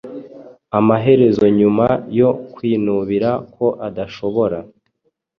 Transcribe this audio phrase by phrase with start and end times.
[0.79, 1.87] Amaherezonyuma
[2.19, 4.57] yo kwinubira ko adashobora